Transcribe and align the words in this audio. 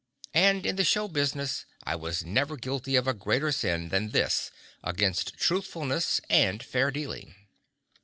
And 0.33 0.65
in 0.65 0.77
the 0.77 0.83
show 0.83 1.07
business 1.07 1.67
I 1.83 1.95
was 1.95 2.25
never 2.25 2.57
guilty 2.57 2.95
of 2.95 3.07
a 3.07 3.13
greater 3.13 3.51
sin 3.51 3.89
than 3.89 4.09
this 4.09 4.49
against 4.83 5.37
truthfulness 5.37 6.19
and 6.27 6.63
fair 6.63 6.89
dealing. 6.89 7.35